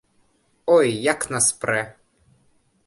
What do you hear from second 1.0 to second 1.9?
як нас прэ!